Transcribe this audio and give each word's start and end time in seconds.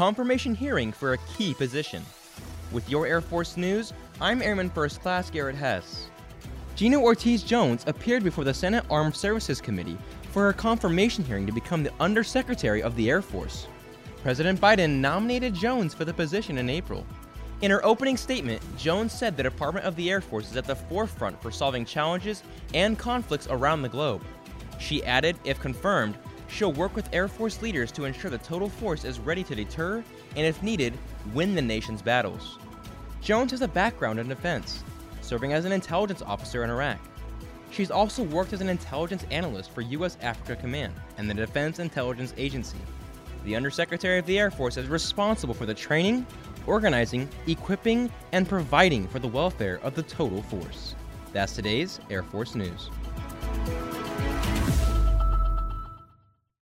confirmation 0.00 0.54
hearing 0.54 0.90
for 0.90 1.12
a 1.12 1.18
key 1.36 1.52
position. 1.52 2.02
With 2.72 2.88
your 2.88 3.06
Air 3.06 3.20
Force 3.20 3.58
news, 3.58 3.92
I'm 4.18 4.40
Airman 4.40 4.70
First 4.70 5.02
Class 5.02 5.28
Garrett 5.28 5.56
Hess. 5.56 6.08
Gina 6.74 6.98
Ortiz 6.98 7.42
Jones 7.42 7.84
appeared 7.86 8.24
before 8.24 8.44
the 8.44 8.54
Senate 8.54 8.86
Armed 8.88 9.14
Services 9.14 9.60
Committee 9.60 9.98
for 10.32 10.44
her 10.44 10.54
confirmation 10.54 11.22
hearing 11.22 11.44
to 11.44 11.52
become 11.52 11.82
the 11.82 11.92
Undersecretary 12.00 12.82
of 12.82 12.96
the 12.96 13.10
Air 13.10 13.20
Force. 13.20 13.66
President 14.22 14.58
Biden 14.58 15.00
nominated 15.00 15.52
Jones 15.52 15.92
for 15.92 16.06
the 16.06 16.14
position 16.14 16.56
in 16.56 16.70
April. 16.70 17.04
In 17.60 17.70
her 17.70 17.84
opening 17.84 18.16
statement, 18.16 18.62
Jones 18.78 19.12
said 19.12 19.36
the 19.36 19.42
Department 19.42 19.84
of 19.84 19.96
the 19.96 20.10
Air 20.10 20.22
Force 20.22 20.50
is 20.50 20.56
at 20.56 20.64
the 20.64 20.76
forefront 20.76 21.42
for 21.42 21.50
solving 21.50 21.84
challenges 21.84 22.42
and 22.72 22.98
conflicts 22.98 23.48
around 23.50 23.82
the 23.82 23.88
globe. 23.90 24.22
She 24.78 25.04
added, 25.04 25.36
if 25.44 25.60
confirmed, 25.60 26.16
she'll 26.50 26.72
work 26.72 26.94
with 26.94 27.08
Air 27.12 27.28
Force 27.28 27.62
leaders 27.62 27.92
to 27.92 28.04
ensure 28.04 28.30
the 28.30 28.38
total 28.38 28.68
force 28.68 29.04
is 29.04 29.18
ready 29.18 29.42
to 29.44 29.54
deter 29.54 30.04
and, 30.36 30.46
if 30.46 30.62
needed, 30.62 30.92
win 31.32 31.54
the 31.54 31.62
nation's 31.62 32.02
battles. 32.02 32.58
Jones 33.22 33.52
has 33.52 33.62
a 33.62 33.68
background 33.68 34.18
in 34.18 34.28
defense, 34.28 34.82
serving 35.20 35.52
as 35.52 35.64
an 35.64 35.72
intelligence 35.72 36.22
officer 36.22 36.64
in 36.64 36.70
Iraq. 36.70 36.98
She's 37.70 37.90
also 37.90 38.24
worked 38.24 38.52
as 38.52 38.60
an 38.60 38.68
intelligence 38.68 39.24
analyst 39.30 39.70
for 39.70 39.82
U.S. 39.82 40.16
Africa 40.22 40.56
Command 40.56 40.92
and 41.18 41.30
the 41.30 41.34
Defense 41.34 41.78
Intelligence 41.78 42.34
Agency. 42.36 42.78
The 43.44 43.54
Undersecretary 43.54 44.18
of 44.18 44.26
the 44.26 44.38
Air 44.38 44.50
Force 44.50 44.76
is 44.76 44.88
responsible 44.88 45.54
for 45.54 45.66
the 45.66 45.74
training, 45.74 46.26
organizing, 46.66 47.28
equipping, 47.46 48.10
and 48.32 48.48
providing 48.48 49.06
for 49.06 49.18
the 49.18 49.28
welfare 49.28 49.78
of 49.82 49.94
the 49.94 50.02
total 50.02 50.42
force. 50.42 50.94
That's 51.32 51.54
today's 51.54 52.00
Air 52.10 52.24
Force 52.24 52.54
News. 52.54 52.90